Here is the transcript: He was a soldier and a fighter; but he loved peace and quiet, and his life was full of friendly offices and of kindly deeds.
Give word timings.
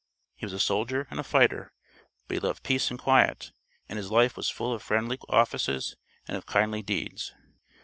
He 0.33 0.47
was 0.47 0.53
a 0.53 0.59
soldier 0.59 1.05
and 1.11 1.19
a 1.19 1.23
fighter; 1.23 1.71
but 2.27 2.33
he 2.33 2.39
loved 2.39 2.63
peace 2.63 2.89
and 2.89 2.97
quiet, 2.97 3.51
and 3.87 3.97
his 3.97 4.09
life 4.09 4.35
was 4.35 4.49
full 4.49 4.73
of 4.73 4.81
friendly 4.81 5.19
offices 5.29 5.95
and 6.27 6.35
of 6.35 6.47
kindly 6.47 6.81
deeds. 6.81 7.35